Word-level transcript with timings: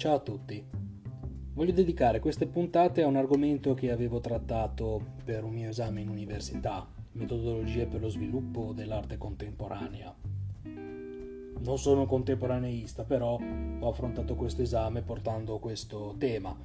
Ciao 0.00 0.14
a 0.14 0.20
tutti. 0.20 0.64
Voglio 1.52 1.72
dedicare 1.72 2.20
queste 2.20 2.46
puntate 2.46 3.02
a 3.02 3.06
un 3.06 3.16
argomento 3.16 3.74
che 3.74 3.90
avevo 3.90 4.18
trattato 4.18 5.18
per 5.22 5.44
un 5.44 5.52
mio 5.52 5.68
esame 5.68 6.00
in 6.00 6.08
università, 6.08 6.88
metodologie 7.12 7.84
per 7.84 8.00
lo 8.00 8.08
sviluppo 8.08 8.72
dell'arte 8.72 9.18
contemporanea. 9.18 10.16
Non 10.62 11.78
sono 11.78 12.06
contemporaneista, 12.06 13.04
però 13.04 13.38
ho 13.78 13.88
affrontato 13.90 14.36
questo 14.36 14.62
esame 14.62 15.02
portando 15.02 15.58
questo 15.58 16.14
tema, 16.16 16.56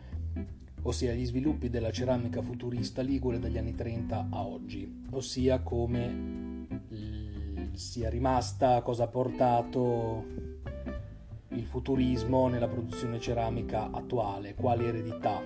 ossia 0.83 1.13
gli 1.13 1.25
sviluppi 1.25 1.69
della 1.69 1.91
ceramica 1.91 2.41
futurista 2.41 3.01
ligure 3.01 3.37
dagli 3.37 3.57
anni 3.57 3.75
30 3.75 4.27
a 4.29 4.47
oggi, 4.47 5.01
ossia 5.11 5.59
come 5.59 6.67
sia 7.73 8.07
rimasta, 8.09 8.81
cosa 8.81 9.03
ha 9.03 9.07
portato 9.07 10.44
il 11.55 11.65
futurismo 11.65 12.47
nella 12.47 12.67
produzione 12.67 13.19
ceramica 13.19 13.89
attuale, 13.91 14.55
quali 14.55 14.85
eredità. 14.85 15.41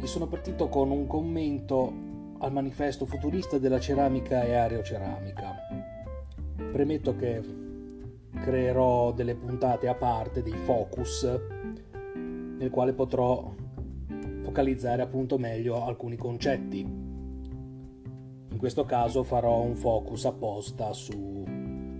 E 0.00 0.06
sono 0.06 0.26
partito 0.26 0.68
con 0.68 0.90
un 0.90 1.06
commento 1.06 2.10
al 2.38 2.52
manifesto 2.52 3.04
futurista 3.04 3.58
della 3.58 3.78
ceramica 3.78 4.42
e 4.42 4.54
aeroceramica. 4.54 5.54
Premetto 6.72 7.14
che 7.14 7.40
creerò 8.40 9.12
delle 9.12 9.34
puntate 9.34 9.86
a 9.86 9.94
parte, 9.94 10.42
dei 10.42 10.56
focus, 10.64 11.28
nel 12.14 12.70
quale 12.70 12.94
potrò 12.94 13.54
focalizzare 14.40 15.02
appunto 15.02 15.38
meglio 15.38 15.84
alcuni 15.84 16.16
concetti. 16.16 16.80
In 16.80 18.58
questo 18.58 18.84
caso 18.84 19.22
farò 19.22 19.60
un 19.60 19.76
focus 19.76 20.24
apposta 20.24 20.92
su 20.92 21.41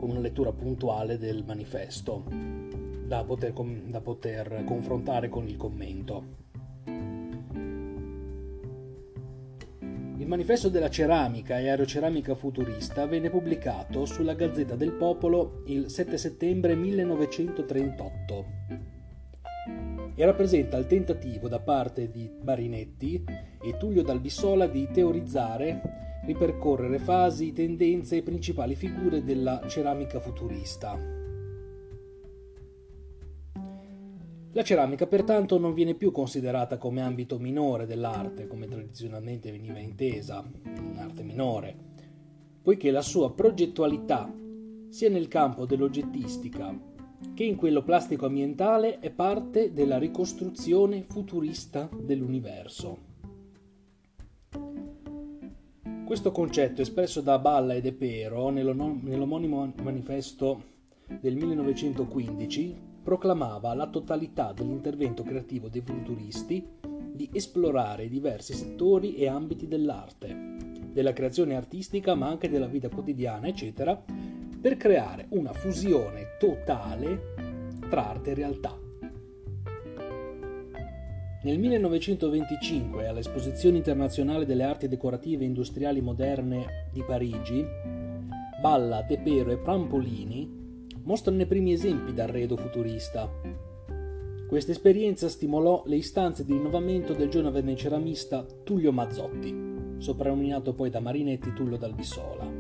con 0.02 0.11
una 0.11 0.19
lettura 0.19 0.51
puntuale 0.51 1.16
del 1.16 1.45
manifesto 1.47 2.24
da 3.06 3.22
poter, 3.22 3.53
da 3.86 4.00
poter 4.00 4.64
confrontare 4.67 5.28
con 5.28 5.47
il 5.47 5.56
commento. 5.56 6.25
Il 10.17 10.27
manifesto 10.27 10.69
della 10.69 10.91
ceramica 10.91 11.61
e 11.61 11.69
aeroceramica 11.69 12.34
futurista 12.34 13.06
venne 13.06 13.30
pubblicato 13.30 14.05
sulla 14.05 14.34
Gazzetta 14.34 14.75
del 14.75 14.91
Popolo 14.91 15.62
il 15.67 15.89
7 15.89 16.19
settembre 16.19 16.75
1938 16.75 18.47
e 20.17 20.25
rappresenta 20.25 20.78
il 20.78 20.89
tentativo 20.89 21.47
da 21.47 21.61
parte 21.61 22.11
di 22.11 22.28
Marinetti 22.42 23.25
e 23.62 23.77
Tullio 23.77 24.03
Dalbissola 24.03 24.67
di 24.67 24.89
teorizzare 24.92 26.11
ripercorrere 26.25 26.98
fasi, 26.98 27.53
tendenze 27.53 28.19
e 28.19 28.23
principali 28.23 28.75
figure 28.75 29.25
della 29.25 29.62
ceramica 29.67 30.20
futurista. 30.20 30.98
La 34.55 34.62
ceramica 34.62 35.06
pertanto 35.06 35.59
non 35.59 35.73
viene 35.73 35.95
più 35.95 36.11
considerata 36.11 36.77
come 36.77 37.01
ambito 37.01 37.39
minore 37.39 37.87
dell'arte, 37.87 38.47
come 38.47 38.67
tradizionalmente 38.67 39.51
veniva 39.51 39.79
intesa, 39.79 40.45
un'arte 40.64 41.23
minore, 41.23 41.75
poiché 42.62 42.91
la 42.91 43.01
sua 43.01 43.33
progettualità, 43.33 44.31
sia 44.91 45.09
nel 45.09 45.29
campo 45.29 45.64
dell'oggettistica 45.64 46.91
che 47.34 47.45
in 47.45 47.57
quello 47.57 47.83
plastico 47.83 48.27
ambientale, 48.27 48.98
è 48.98 49.11
parte 49.11 49.73
della 49.73 49.97
ricostruzione 49.97 51.03
futurista 51.03 51.89
dell'universo. 51.98 53.11
Questo 56.12 56.30
concetto, 56.30 56.82
espresso 56.82 57.22
da 57.22 57.38
Balla 57.38 57.72
e 57.72 57.80
De 57.80 57.94
Pero 57.94 58.50
nell'omonimo 58.50 59.72
manifesto 59.80 60.62
del 61.06 61.36
1915, 61.36 62.77
proclamava 63.02 63.72
la 63.72 63.86
totalità 63.86 64.52
dell'intervento 64.52 65.22
creativo 65.22 65.70
dei 65.70 65.80
futuristi 65.80 66.68
di 67.14 67.30
esplorare 67.33 68.11
diversi 68.11 68.52
settori 68.52 69.14
e 69.14 69.27
ambiti 69.27 69.67
dell'arte, 69.67 70.36
della 70.92 71.14
creazione 71.14 71.56
artistica 71.56 72.14
ma 72.14 72.28
anche 72.28 72.51
della 72.51 72.67
vita 72.67 72.90
quotidiana, 72.90 73.46
eccetera, 73.46 73.98
per 74.61 74.77
creare 74.77 75.28
una 75.30 75.55
fusione 75.55 76.36
totale 76.39 77.78
tra 77.89 78.11
arte 78.11 78.33
e 78.33 78.34
realtà. 78.34 78.82
Nel 81.45 81.58
1925, 81.58 83.08
all'Esposizione 83.08 83.77
internazionale 83.77 84.47
delle 84.47 84.63
arti 84.63 84.86
decorative 84.86 85.42
e 85.42 85.47
industriali 85.48 86.01
moderne 86.01 86.86
di 86.92 87.03
Parigi, 87.03 87.67
Balla, 88.61 89.03
De 89.03 89.19
Pero 89.19 89.51
e 89.51 89.57
Prampolini 89.57 90.86
mostrano 91.02 91.42
i 91.42 91.47
primi 91.47 91.73
esempi 91.73 92.14
d'arredo 92.14 92.57
futurista. 92.57 93.29
Questa 94.47 94.70
esperienza 94.70 95.29
stimolò 95.29 95.83
le 95.86 95.97
istanze 95.97 96.45
di 96.45 96.52
rinnovamento 96.52 97.13
del 97.13 97.29
giovane 97.29 97.75
ceramista 97.75 98.47
Tullio 98.63 98.92
Mazzotti, 98.92 99.97
soprannominato 99.98 100.75
poi 100.75 100.91
da 100.91 101.01
Marinetti 101.01 101.52
Tullio 101.55 101.77
Dalbissola. 101.77 102.51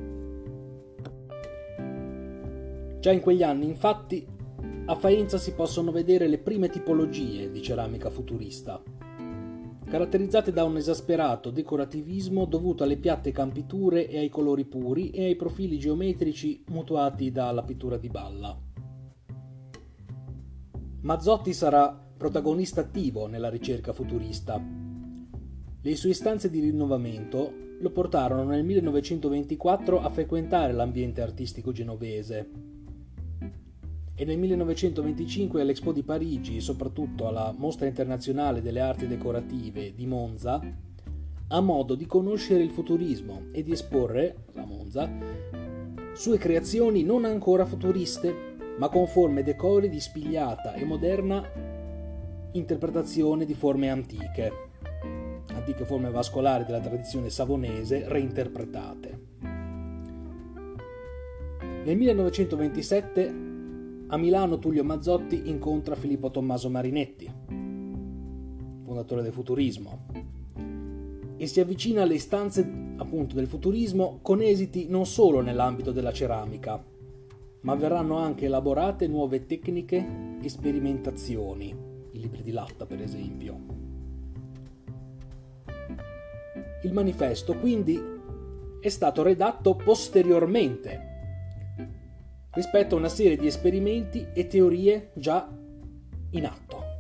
Già 2.98 3.12
in 3.12 3.20
quegli 3.20 3.44
anni, 3.44 3.66
infatti, 3.66 4.26
a 4.84 4.96
Faenza 4.96 5.38
si 5.38 5.54
possono 5.54 5.92
vedere 5.92 6.26
le 6.26 6.38
prime 6.38 6.68
tipologie 6.68 7.52
di 7.52 7.62
ceramica 7.62 8.10
futurista, 8.10 8.82
caratterizzate 9.88 10.52
da 10.52 10.64
un 10.64 10.76
esasperato 10.76 11.50
decorativismo 11.50 12.46
dovuto 12.46 12.82
alle 12.82 12.96
piatte 12.96 13.30
campiture 13.30 14.08
e 14.08 14.18
ai 14.18 14.28
colori 14.28 14.64
puri 14.64 15.10
e 15.10 15.26
ai 15.26 15.36
profili 15.36 15.78
geometrici 15.78 16.64
mutuati 16.70 17.30
dalla 17.30 17.62
pittura 17.62 17.96
di 17.96 18.08
Balla. 18.08 18.58
Mazzotti 21.02 21.52
sarà 21.52 21.96
protagonista 22.16 22.80
attivo 22.80 23.26
nella 23.26 23.50
ricerca 23.50 23.92
futurista. 23.92 24.60
Le 25.80 25.96
sue 25.96 26.10
istanze 26.10 26.50
di 26.50 26.58
rinnovamento 26.58 27.52
lo 27.78 27.90
portarono 27.90 28.44
nel 28.44 28.64
1924 28.64 30.00
a 30.00 30.10
frequentare 30.10 30.72
l'ambiente 30.72 31.20
artistico 31.20 31.70
genovese 31.70 32.71
e 34.22 34.24
nel 34.24 34.38
1925 34.38 35.60
all'Expo 35.60 35.90
di 35.90 36.04
Parigi 36.04 36.56
e 36.56 36.60
soprattutto 36.60 37.26
alla 37.26 37.52
Mostra 37.56 37.88
internazionale 37.88 38.62
delle 38.62 38.78
arti 38.78 39.08
decorative 39.08 39.94
di 39.96 40.06
Monza 40.06 40.60
ha 41.48 41.60
modo 41.60 41.96
di 41.96 42.06
conoscere 42.06 42.62
il 42.62 42.70
futurismo 42.70 43.46
e 43.50 43.64
di 43.64 43.72
esporre, 43.72 44.44
a 44.54 44.64
Monza, 44.64 45.10
sue 46.12 46.38
creazioni 46.38 47.02
non 47.02 47.24
ancora 47.24 47.66
futuriste, 47.66 48.54
ma 48.78 48.88
con 48.88 49.08
forme 49.08 49.42
decori 49.42 49.88
di 49.88 49.98
spigliata 49.98 50.74
e 50.74 50.84
moderna 50.84 51.44
interpretazione 52.52 53.44
di 53.44 53.54
forme 53.54 53.90
antiche, 53.90 54.52
antiche 55.52 55.84
forme 55.84 56.10
vascolari 56.10 56.64
della 56.64 56.78
tradizione 56.78 57.28
savonese 57.28 58.04
reinterpretate. 58.06 59.20
Nel 61.84 61.96
1927 61.96 63.50
a 64.12 64.18
Milano 64.18 64.58
Tullio 64.58 64.84
Mazzotti 64.84 65.48
incontra 65.48 65.94
Filippo 65.94 66.30
Tommaso 66.30 66.68
Marinetti, 66.68 67.32
fondatore 68.84 69.22
del 69.22 69.32
futurismo, 69.32 70.04
e 71.38 71.46
si 71.46 71.60
avvicina 71.60 72.02
alle 72.02 72.16
istanze 72.16 72.92
appunto 72.96 73.34
del 73.34 73.46
futurismo 73.46 74.18
con 74.20 74.42
esiti 74.42 74.86
non 74.86 75.06
solo 75.06 75.40
nell'ambito 75.40 75.92
della 75.92 76.12
ceramica, 76.12 76.84
ma 77.62 77.74
verranno 77.74 78.18
anche 78.18 78.44
elaborate 78.44 79.08
nuove 79.08 79.46
tecniche 79.46 80.36
e 80.42 80.48
sperimentazioni, 80.50 81.74
i 82.10 82.20
libri 82.20 82.42
di 82.42 82.50
latta 82.50 82.84
per 82.84 83.00
esempio. 83.00 83.60
Il 86.82 86.92
manifesto 86.92 87.56
quindi 87.56 87.98
è 88.78 88.88
stato 88.90 89.22
redatto 89.22 89.74
posteriormente 89.74 91.11
rispetto 92.54 92.94
a 92.94 92.98
una 92.98 93.08
serie 93.08 93.36
di 93.36 93.46
esperimenti 93.46 94.26
e 94.32 94.46
teorie 94.46 95.10
già 95.14 95.48
in 96.30 96.46
atto. 96.46 96.90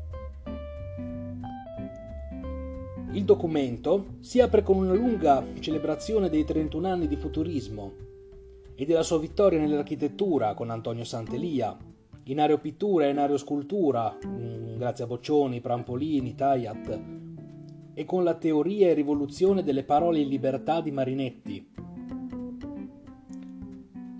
Il 3.12 3.24
documento 3.24 4.16
si 4.20 4.40
apre 4.40 4.62
con 4.62 4.78
una 4.78 4.94
lunga 4.94 5.44
celebrazione 5.60 6.30
dei 6.30 6.44
31 6.44 6.88
anni 6.88 7.06
di 7.06 7.16
futurismo 7.16 7.92
e 8.74 8.86
della 8.86 9.02
sua 9.02 9.18
vittoria 9.18 9.58
nell'architettura 9.58 10.54
con 10.54 10.70
Antonio 10.70 11.04
Santelia, 11.04 11.76
in 12.24 12.40
aeropittura 12.40 13.04
e 13.04 13.10
in 13.10 13.18
aeroscultura, 13.18 14.16
mm, 14.26 14.78
grazie 14.78 15.04
a 15.04 15.06
Boccioni, 15.06 15.60
Prampolini, 15.60 16.34
Tayat, 16.34 17.00
e 17.92 18.04
con 18.06 18.24
la 18.24 18.34
teoria 18.34 18.88
e 18.88 18.94
rivoluzione 18.94 19.62
delle 19.62 19.84
parole 19.84 20.20
in 20.20 20.28
libertà 20.28 20.80
di 20.80 20.90
Marinetti, 20.90 21.71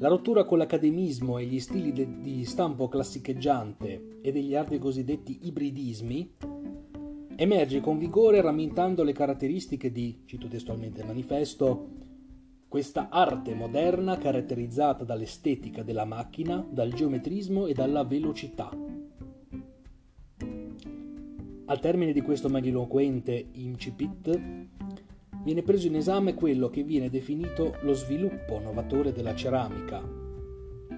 la 0.03 0.09
rottura 0.09 0.43
con 0.43 0.59
l'accademismo 0.59 1.39
e 1.39 1.45
gli 1.45 1.61
stili 1.61 1.93
de- 1.93 2.21
di 2.21 2.45
stampo 2.45 2.89
classicheggiante 2.89 4.19
e 4.21 4.33
degli 4.33 4.57
altri 4.57 4.81
cosiddetti 4.81 5.39
ibridismi 5.43 6.35
emerge 7.37 7.81
con 7.81 7.99
vigore 7.99 8.41
rammentando 8.41 9.05
le 9.05 9.13
caratteristiche 9.13 9.93
di, 9.93 10.23
cito 10.25 10.49
testualmente 10.49 11.03
il 11.03 11.07
manifesto, 11.07 11.89
questa 12.67 13.11
arte 13.11 13.55
moderna 13.55 14.19
caratterizzata 14.19 15.05
dall'estetica 15.05 15.85
della 15.85 16.05
macchina, 16.05 16.67
dal 16.69 16.93
geometrismo 16.93 17.67
e 17.67 17.73
dalla 17.73 18.03
velocità. 18.03 18.77
Al 21.67 21.79
termine 21.79 22.13
di 22.13 22.23
questo 22.23 22.49
magniloquente 22.49 23.51
incipit 23.53 24.41
viene 25.43 25.63
preso 25.63 25.87
in 25.87 25.97
esame 25.97 26.35
quello 26.35 26.71
che 26.71 26.83
viene 26.83 27.11
definito 27.11 27.77
lo 27.83 27.95
sviluppo 27.95 28.61
novatore 28.61 29.13
della 29.13 29.35
ceramica, 29.35 30.01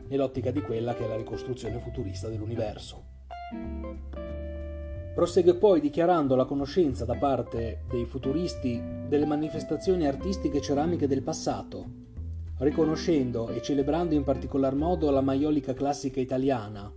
nell'ottica 0.08 0.50
di 0.50 0.60
quella 0.60 0.94
che 0.94 1.04
è 1.04 1.08
la 1.08 1.16
ricostruzione 1.16 1.78
futurista 1.78 2.28
dell'universo. 2.28 3.12
Prosegue 5.14 5.54
poi 5.54 5.80
dichiarando 5.80 6.34
la 6.34 6.44
conoscenza 6.44 7.04
da 7.04 7.14
parte 7.14 7.84
dei 7.88 8.04
futuristi 8.04 8.82
delle 9.08 9.26
manifestazioni 9.26 10.06
artistiche 10.06 10.60
ceramiche 10.60 11.06
del 11.06 11.22
passato, 11.22 12.02
riconoscendo 12.58 13.48
e 13.48 13.62
celebrando 13.62 14.14
in 14.14 14.24
particolar 14.24 14.74
modo 14.74 15.10
la 15.10 15.20
maiolica 15.20 15.72
classica 15.72 16.20
italiana, 16.20 16.92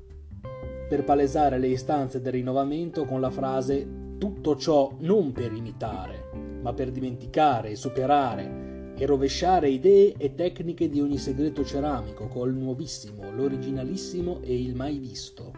per 0.89 1.03
palesare 1.03 1.59
le 1.59 1.67
istanze 1.67 2.19
del 2.19 2.33
rinnovamento 2.33 3.05
con 3.05 3.21
la 3.21 3.29
frase 3.29 4.15
tutto 4.17 4.55
ciò 4.55 4.95
non 5.00 5.31
per 5.31 5.53
imitare, 5.53 6.26
ma 6.67 6.73
per 6.73 6.91
dimenticare 6.91 7.77
superare 7.77 8.93
e 8.97 9.05
rovesciare 9.05 9.69
idee 9.69 10.15
e 10.17 10.35
tecniche 10.35 10.89
di 10.89 10.99
ogni 10.99 11.17
segreto 11.17 11.63
ceramico 11.63 12.27
col 12.27 12.53
nuovissimo, 12.53 13.31
l'originalissimo 13.31 14.41
e 14.41 14.61
il 14.61 14.75
mai 14.75 14.97
visto 14.97 15.53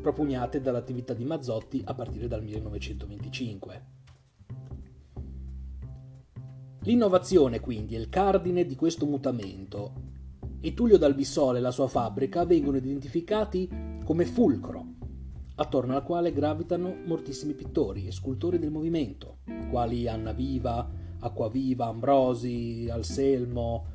propugnate 0.00 0.60
dall'attività 0.60 1.14
di 1.14 1.24
Mazzotti 1.24 1.82
a 1.84 1.94
partire 1.94 2.28
dal 2.28 2.44
1925. 2.44 3.82
L'innovazione 6.82 7.58
quindi 7.58 7.96
è 7.96 7.98
il 7.98 8.08
cardine 8.08 8.64
di 8.64 8.76
questo 8.76 9.04
mutamento 9.06 9.94
e 10.60 10.74
Tullio 10.74 10.96
Dalbissole 10.96 11.58
e 11.58 11.60
la 11.60 11.70
sua 11.72 11.88
fabbrica 11.88 12.44
vengono 12.44 12.76
identificati 12.76 13.68
come 14.04 14.26
fulcro, 14.26 14.92
attorno 15.56 15.94
al 15.94 16.04
quale 16.04 16.32
gravitano 16.32 16.94
moltissimi 17.04 17.54
pittori 17.54 18.06
e 18.06 18.12
scultori 18.12 18.58
del 18.58 18.70
movimento, 18.70 19.38
quali 19.72 20.06
Anna 20.06 20.32
Viva, 20.32 20.86
Acquaviva, 21.20 21.86
Ambrosi, 21.86 22.88
Anselmo, 22.90 23.86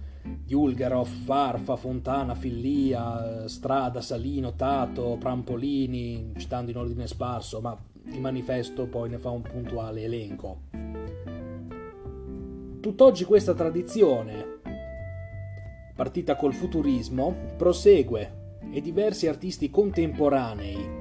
Julgerov, 0.48 1.08
Farfa, 1.08 1.76
Fontana, 1.76 2.34
Fillia, 2.34 3.48
Strada, 3.48 4.02
Salino, 4.02 4.56
Tato, 4.56 5.18
Prampolini, 5.20 6.32
citando 6.36 6.72
in 6.72 6.78
ordine 6.78 7.06
sparso, 7.06 7.62
ma 7.62 7.78
il 8.06 8.20
manifesto 8.20 8.88
poi 8.88 9.10
ne 9.10 9.20
fa 9.20 9.30
un 9.30 9.44
puntuale 9.44 10.02
elenco. 10.02 10.62
Tutt'oggi 12.80 13.24
questa 13.24 13.54
tradizione, 13.54 14.60
partita 15.96 16.36
col 16.36 16.56
futurismo, 16.56 17.36
prosegue 17.56 18.60
e 18.72 18.82
diversi 18.82 19.28
artisti 19.28 19.70
contemporanei, 19.70 20.97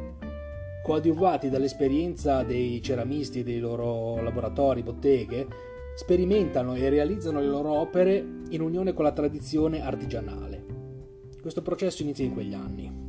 coadiuvati 0.87 1.49
dall'esperienza 1.49 2.45
dei 2.45 2.81
ceramisti 2.81 3.41
e 3.41 3.43
dei 3.43 3.59
loro 3.59 4.23
laboratori, 4.23 4.85
botteghe, 4.85 5.49
sperimentano 5.97 6.77
e 6.77 6.89
realizzano 6.89 7.41
le 7.41 7.49
loro 7.49 7.73
opere 7.73 8.25
in 8.51 8.61
unione 8.61 8.93
con 8.93 9.03
la 9.03 9.11
tradizione 9.11 9.83
artigianale. 9.83 10.65
Questo 11.41 11.61
processo 11.61 12.03
inizia 12.03 12.25
in 12.25 12.33
quegli 12.33 12.55
anni. 12.55 13.05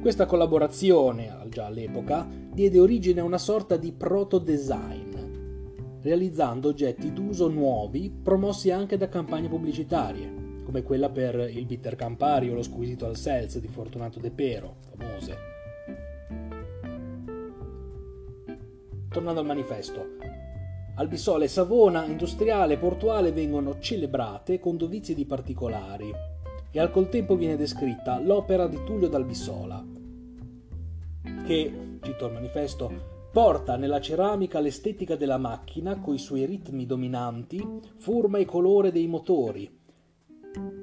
Questa 0.00 0.26
collaborazione, 0.26 1.32
già 1.48 1.66
all'epoca, 1.66 2.28
diede 2.52 2.80
origine 2.80 3.20
a 3.20 3.24
una 3.24 3.38
sorta 3.38 3.76
di 3.76 3.92
proto-design, 3.92 5.14
realizzando 6.00 6.70
oggetti 6.70 7.12
d'uso 7.12 7.46
nuovi 7.46 8.12
promossi 8.20 8.72
anche 8.72 8.96
da 8.96 9.08
campagne 9.08 9.48
pubblicitarie, 9.48 10.45
come 10.66 10.82
quella 10.82 11.08
per 11.10 11.48
il 11.48 11.64
bitter 11.64 11.94
Campari 11.94 12.50
o 12.50 12.54
lo 12.54 12.62
squisito 12.62 13.06
al 13.06 13.16
Seltz 13.16 13.60
di 13.60 13.68
Fortunato 13.68 14.18
De 14.18 14.32
Pero, 14.32 14.78
famose. 14.96 15.36
Tornando 19.08 19.38
al 19.38 19.46
manifesto, 19.46 20.04
Albissola 20.96 21.44
e 21.44 21.48
Savona, 21.48 22.04
industriale 22.04 22.74
e 22.74 22.78
portuale, 22.78 23.30
vengono 23.30 23.78
celebrate 23.78 24.58
con 24.58 24.76
dovizie 24.76 25.14
di 25.14 25.24
particolari 25.24 26.12
e 26.72 26.80
al 26.80 26.90
col 26.90 27.08
tempo 27.08 27.36
viene 27.36 27.56
descritta 27.56 28.18
l'opera 28.18 28.66
di 28.66 28.82
Tullio 28.84 29.08
d'Albissola, 29.08 29.86
che, 31.46 31.98
cito 32.02 32.26
il 32.26 32.32
manifesto, 32.32 33.14
porta 33.30 33.76
nella 33.76 34.00
ceramica 34.00 34.58
l'estetica 34.58 35.14
della 35.14 35.38
macchina 35.38 36.00
coi 36.00 36.18
suoi 36.18 36.44
ritmi 36.44 36.86
dominanti, 36.86 37.64
forma 37.98 38.38
e 38.38 38.44
colore 38.44 38.90
dei 38.90 39.06
motori 39.06 39.84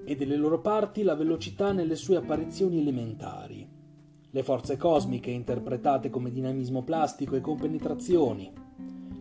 e 0.05 0.15
delle 0.15 0.35
loro 0.35 0.59
parti 0.59 1.03
la 1.03 1.15
velocità 1.15 1.71
nelle 1.71 1.95
sue 1.95 2.17
apparizioni 2.17 2.79
elementari, 2.79 3.67
le 4.29 4.43
forze 4.43 4.77
cosmiche 4.77 5.29
interpretate 5.29 6.09
come 6.09 6.31
dinamismo 6.31 6.83
plastico 6.83 7.35
e 7.35 7.41
compenetrazioni, 7.41 8.51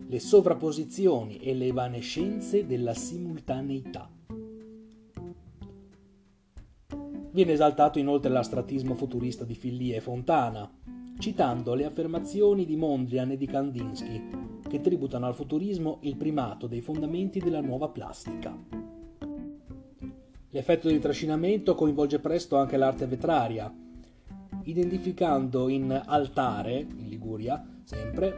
le 0.07 0.19
sovrapposizioni 0.19 1.37
e 1.37 1.53
le 1.53 1.67
evanescenze 1.67 2.65
della 2.65 2.93
simultaneità. 2.93 4.09
Viene 7.31 7.51
esaltato 7.51 7.97
inoltre 7.99 8.31
l'astratismo 8.31 8.95
futurista 8.95 9.43
di 9.43 9.55
Fillia 9.55 9.95
e 9.95 10.01
Fontana, 10.01 10.71
citando 11.17 11.73
le 11.73 11.85
affermazioni 11.85 12.65
di 12.65 12.75
Mondrian 12.75 13.31
e 13.31 13.37
di 13.37 13.45
Kandinsky, 13.47 14.21
che 14.67 14.81
tributano 14.81 15.25
al 15.25 15.35
futurismo 15.35 15.97
il 16.01 16.15
primato 16.15 16.67
dei 16.67 16.81
fondamenti 16.81 17.39
della 17.39 17.61
nuova 17.61 17.89
plastica. 17.89 18.82
L'effetto 20.53 20.87
di 20.87 20.99
trascinamento 20.99 21.73
coinvolge 21.73 22.19
presto 22.19 22.57
anche 22.57 22.77
l'arte 22.77 23.07
vetraria, 23.07 23.73
identificando 24.65 25.67
in 25.67 25.99
Altare, 26.05 26.77
in 26.77 27.09
Liguria, 27.09 27.65
sempre, 27.83 28.33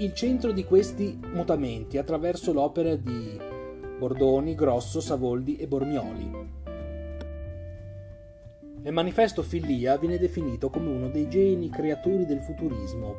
il 0.00 0.12
centro 0.12 0.52
di 0.52 0.64
questi 0.64 1.18
mutamenti 1.32 1.96
attraverso 1.96 2.52
l'opera 2.52 2.94
di 2.94 3.40
Bordoni, 3.98 4.54
Grosso, 4.54 5.00
Savoldi 5.00 5.56
e 5.56 5.66
Bormioli. 5.66 6.30
Nel 8.82 8.92
manifesto 8.92 9.42
Fillia 9.42 9.96
viene 9.96 10.18
definito 10.18 10.68
come 10.68 10.90
uno 10.90 11.08
dei 11.08 11.26
geni 11.26 11.70
creatori 11.70 12.26
del 12.26 12.42
futurismo. 12.42 13.14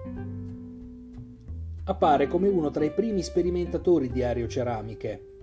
Appare 1.86 2.28
come 2.28 2.50
uno 2.50 2.70
tra 2.70 2.86
i 2.86 2.92
primi 2.92 3.24
sperimentatori 3.24 4.12
di 4.12 4.22
aeroceramiche 4.22 5.37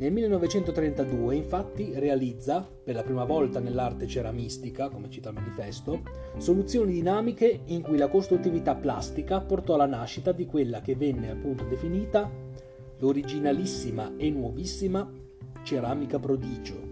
nel 0.00 0.12
1932 0.12 1.34
infatti 1.34 1.92
realizza, 1.94 2.62
per 2.62 2.94
la 2.94 3.02
prima 3.02 3.24
volta 3.24 3.60
nell'arte 3.60 4.06
ceramistica, 4.06 4.88
come 4.88 5.10
cita 5.10 5.28
il 5.28 5.34
manifesto, 5.34 6.00
soluzioni 6.38 6.94
dinamiche 6.94 7.64
in 7.66 7.82
cui 7.82 7.98
la 7.98 8.08
costruttività 8.08 8.74
plastica 8.74 9.42
portò 9.42 9.74
alla 9.74 9.84
nascita 9.84 10.32
di 10.32 10.46
quella 10.46 10.80
che 10.80 10.96
venne 10.96 11.30
appunto 11.30 11.64
definita 11.64 12.30
l'originalissima 12.96 14.16
e 14.16 14.30
nuovissima 14.30 15.06
ceramica 15.62 16.18
prodigio. 16.18 16.88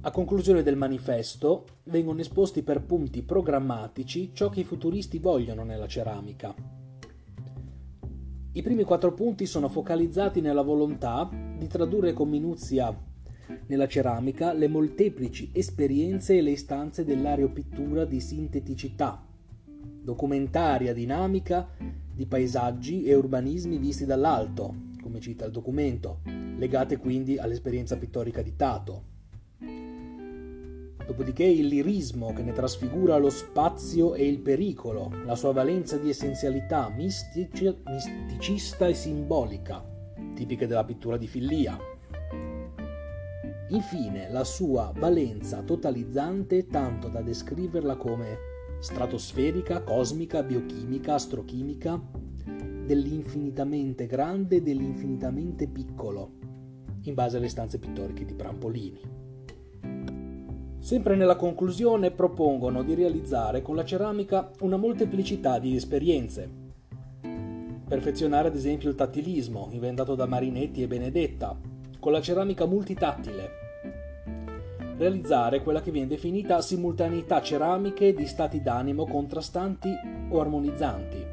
A 0.00 0.10
conclusione 0.10 0.64
del 0.64 0.76
manifesto 0.76 1.66
vengono 1.84 2.18
esposti 2.18 2.64
per 2.64 2.82
punti 2.82 3.22
programmatici 3.22 4.32
ciò 4.34 4.48
che 4.48 4.60
i 4.60 4.64
futuristi 4.64 5.20
vogliono 5.20 5.62
nella 5.62 5.86
ceramica, 5.86 6.52
i 8.56 8.62
primi 8.62 8.84
quattro 8.84 9.12
punti 9.12 9.46
sono 9.46 9.68
focalizzati 9.68 10.40
nella 10.40 10.62
volontà 10.62 11.28
di 11.58 11.66
tradurre 11.66 12.12
con 12.12 12.28
minuzia 12.28 12.96
nella 13.66 13.88
ceramica 13.88 14.52
le 14.52 14.68
molteplici 14.68 15.50
esperienze 15.52 16.36
e 16.36 16.40
le 16.40 16.52
istanze 16.52 17.04
dell'aeropittura 17.04 18.04
di 18.04 18.20
sinteticità, 18.20 19.26
documentaria 20.02 20.94
dinamica 20.94 21.68
di 22.12 22.26
paesaggi 22.26 23.02
e 23.02 23.14
urbanismi 23.16 23.76
visti 23.78 24.04
dall'alto, 24.04 24.74
come 25.02 25.18
cita 25.18 25.44
il 25.46 25.50
documento, 25.50 26.20
legate 26.56 26.96
quindi 26.96 27.36
all'esperienza 27.38 27.96
pittorica 27.96 28.40
di 28.40 28.54
Tato. 28.54 29.13
Dopodiché 31.06 31.44
il 31.44 31.66
lirismo 31.66 32.32
che 32.32 32.42
ne 32.42 32.52
trasfigura 32.52 33.18
lo 33.18 33.28
spazio 33.28 34.14
e 34.14 34.26
il 34.26 34.40
pericolo, 34.40 35.10
la 35.26 35.36
sua 35.36 35.52
valenza 35.52 35.98
di 35.98 36.08
essenzialità 36.08 36.88
mistici, 36.88 37.74
misticista 37.84 38.86
e 38.86 38.94
simbolica, 38.94 39.84
tipiche 40.34 40.66
della 40.66 40.84
pittura 40.84 41.18
di 41.18 41.26
Fillia. 41.26 41.78
Infine 43.68 44.30
la 44.30 44.44
sua 44.44 44.92
valenza 44.96 45.62
totalizzante 45.62 46.66
tanto 46.66 47.08
da 47.08 47.20
descriverla 47.20 47.96
come 47.96 48.38
stratosferica, 48.78 49.82
cosmica, 49.82 50.42
biochimica, 50.42 51.14
astrochimica, 51.14 52.00
dell'infinitamente 52.86 54.06
grande 54.06 54.56
e 54.56 54.62
dell'infinitamente 54.62 55.68
piccolo, 55.68 56.32
in 57.02 57.14
base 57.14 57.36
alle 57.36 57.48
stanze 57.48 57.78
pittoriche 57.78 58.24
di 58.24 58.34
Prampolini. 58.34 59.23
Sempre 60.84 61.16
nella 61.16 61.36
conclusione 61.36 62.10
propongono 62.10 62.82
di 62.82 62.92
realizzare 62.92 63.62
con 63.62 63.74
la 63.74 63.86
ceramica 63.86 64.50
una 64.60 64.76
molteplicità 64.76 65.58
di 65.58 65.74
esperienze. 65.74 66.46
Perfezionare 67.88 68.48
ad 68.48 68.54
esempio 68.54 68.90
il 68.90 68.94
tattilismo, 68.94 69.68
inventato 69.70 70.14
da 70.14 70.26
Marinetti 70.26 70.82
e 70.82 70.86
Benedetta, 70.86 71.58
con 71.98 72.12
la 72.12 72.20
ceramica 72.20 72.66
multitattile. 72.66 73.48
realizzare 74.98 75.62
quella 75.62 75.80
che 75.80 75.90
viene 75.90 76.06
definita 76.06 76.60
simultaneità 76.60 77.40
ceramiche 77.40 78.12
di 78.12 78.26
stati 78.26 78.60
d'animo 78.60 79.06
contrastanti 79.06 79.88
o 80.28 80.38
armonizzanti, 80.38 81.26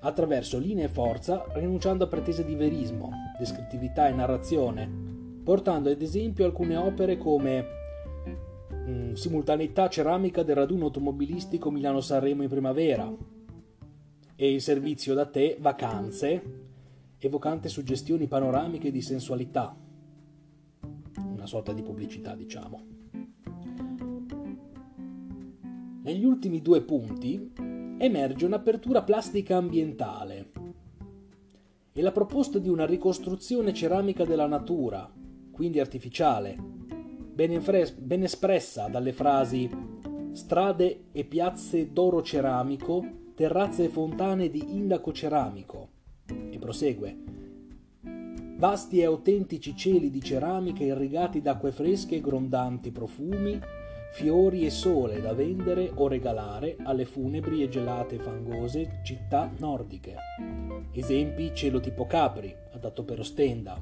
attraverso 0.00 0.58
linea 0.58 0.86
e 0.86 0.88
forza, 0.88 1.44
rinunciando 1.52 2.04
a 2.04 2.08
pretese 2.08 2.42
di 2.42 2.54
verismo, 2.54 3.10
descrittività 3.36 4.08
e 4.08 4.12
narrazione, 4.12 4.90
portando 5.44 5.90
ad 5.90 6.00
esempio 6.00 6.46
alcune 6.46 6.74
opere 6.78 7.18
come 7.18 7.82
Simultaneità 9.14 9.88
ceramica 9.88 10.42
del 10.42 10.56
raduno 10.56 10.86
automobilistico 10.86 11.70
Milano-Sanremo 11.70 12.42
in 12.42 12.48
primavera 12.48 13.12
e 14.36 14.52
Il 14.52 14.60
servizio 14.60 15.14
da 15.14 15.26
te 15.26 15.56
Vacanze, 15.60 16.42
evocante 17.18 17.68
suggestioni 17.68 18.26
panoramiche 18.26 18.90
di 18.90 19.00
sensualità, 19.00 19.76
una 21.16 21.46
sorta 21.46 21.72
di 21.72 21.82
pubblicità 21.82 22.34
diciamo. 22.34 22.82
Negli 26.02 26.24
ultimi 26.24 26.60
due 26.60 26.82
punti 26.82 27.52
emerge 27.98 28.44
un'apertura 28.44 29.02
plastica 29.02 29.56
ambientale 29.56 30.50
e 31.92 32.02
la 32.02 32.12
proposta 32.12 32.58
di 32.58 32.68
una 32.68 32.84
ricostruzione 32.84 33.72
ceramica 33.72 34.24
della 34.24 34.48
natura, 34.48 35.10
quindi 35.52 35.78
artificiale, 35.78 36.73
ben, 37.34 37.50
infres- 37.50 37.92
ben 37.92 38.22
espressa 38.22 38.86
dalle 38.88 39.12
frasi 39.12 39.68
strade 40.32 41.06
e 41.12 41.24
piazze 41.24 41.92
d'oro 41.92 42.22
ceramico, 42.22 43.04
terrazze 43.34 43.84
e 43.84 43.88
fontane 43.88 44.50
di 44.50 44.76
indaco 44.76 45.12
ceramico. 45.12 45.88
E 46.50 46.58
prosegue. 46.58 47.16
Vasti 48.56 49.00
e 49.00 49.04
autentici 49.04 49.76
cieli 49.76 50.10
di 50.10 50.22
ceramica 50.22 50.84
irrigati 50.84 51.42
d'acque 51.42 51.72
fresche 51.72 52.16
e 52.16 52.20
grondanti 52.20 52.92
profumi, 52.92 53.60
fiori 54.12 54.64
e 54.64 54.70
sole 54.70 55.20
da 55.20 55.34
vendere 55.34 55.90
o 55.92 56.06
regalare 56.06 56.76
alle 56.84 57.04
funebri 57.04 57.62
e 57.62 57.68
gelate 57.68 58.18
fangose 58.18 59.00
città 59.02 59.50
nordiche. 59.58 60.16
Esempi 60.92 61.50
cielo 61.52 61.80
tipo 61.80 62.06
Capri, 62.06 62.54
adatto 62.72 63.04
per 63.04 63.18
Ostenda, 63.18 63.78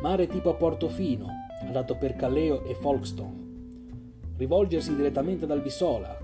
mare 0.00 0.26
tipo 0.28 0.54
Portofino, 0.54 1.43
adatto 1.66 1.96
per 1.96 2.16
Calleo 2.16 2.64
e 2.64 2.74
Folkestone, 2.74 3.42
rivolgersi 4.36 4.94
direttamente 4.94 5.46
dal 5.46 5.60
Bissola, 5.60 6.16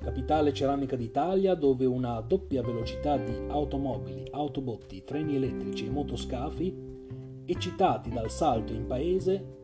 capitale 0.00 0.52
ceramica 0.52 0.96
d'Italia 0.96 1.54
dove 1.54 1.84
una 1.84 2.20
doppia 2.20 2.62
velocità 2.62 3.16
di 3.16 3.32
automobili, 3.48 4.26
autobotti, 4.30 5.04
treni 5.04 5.36
elettrici 5.36 5.86
e 5.86 5.90
motoscafi, 5.90 6.88
eccitati 7.44 8.10
dal 8.10 8.30
salto 8.30 8.72
in 8.72 8.86
paese, 8.86 9.58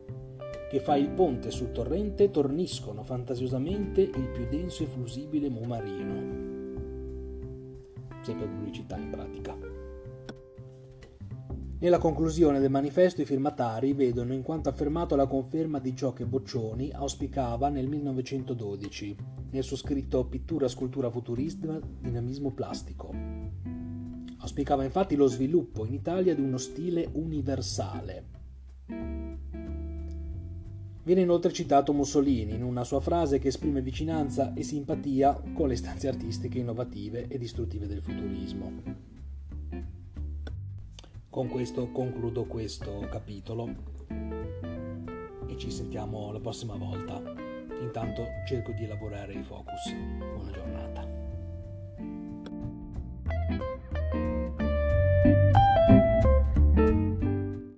che 0.69 0.79
fa 0.79 0.95
il 0.95 1.09
ponte 1.09 1.49
sul 1.49 1.71
torrente 1.71 2.29
torniscono 2.29 3.01
fantasiosamente 3.01 4.01
il 4.01 4.29
più 4.33 4.47
denso 4.49 4.83
e 4.83 4.87
flusibile 4.87 5.49
mu 5.49 5.63
marino. 5.63 6.45
Sempre 8.21 8.47
pubblicità 8.47 8.97
in 8.97 9.09
pratica. 9.09 9.66
Nella 11.79 11.99
conclusione 11.99 12.59
del 12.59 12.71
manifesto 12.71 13.21
i 13.21 13.25
firmatari 13.25 13.93
vedono 13.93 14.33
in 14.33 14.41
quanto 14.41 14.67
affermato 14.67 15.15
la 15.15 15.27
conferma 15.27 15.77
di 15.77 15.95
ciò 15.95 16.11
che 16.11 16.25
Boccioni 16.25 16.91
auspicava 16.91 17.69
nel 17.69 17.87
1912, 17.87 19.15
nel 19.51 19.63
suo 19.63 19.75
scritto 19.75 20.25
Pittura, 20.25 20.67
scultura 20.67 21.11
futurista, 21.11 21.79
dinamismo 21.99 22.51
plastico. 22.51 23.13
Auspicava 24.39 24.83
infatti 24.83 25.15
lo 25.15 25.27
sviluppo 25.27 25.85
in 25.85 25.93
Italia 25.93 26.33
di 26.33 26.41
uno 26.41 26.57
stile 26.57 27.07
universale, 27.13 28.37
Viene 31.07 31.21
inoltre 31.21 31.53
citato 31.53 31.93
Mussolini 31.93 32.53
in 32.53 32.63
una 32.63 32.83
sua 32.83 32.99
frase 32.99 33.39
che 33.39 33.47
esprime 33.47 33.81
vicinanza 33.81 34.53
e 34.53 34.61
simpatia 34.61 35.41
con 35.53 35.69
le 35.69 35.75
istanze 35.75 36.09
artistiche 36.09 36.59
innovative 36.59 37.27
e 37.29 37.37
distruttive 37.37 37.87
del 37.87 38.01
futurismo. 38.01 39.15
Con 41.37 41.49
questo 41.49 41.91
concludo 41.91 42.45
questo 42.45 43.07
capitolo 43.11 43.69
e 45.47 45.55
ci 45.55 45.69
sentiamo 45.69 46.31
la 46.31 46.39
prossima 46.39 46.75
volta. 46.75 47.21
Intanto 47.79 48.25
cerco 48.47 48.71
di 48.71 48.85
elaborare 48.85 49.33
i 49.33 49.43
focus. 49.43 49.93